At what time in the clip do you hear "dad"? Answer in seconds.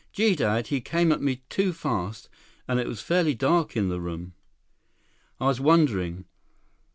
0.35-0.65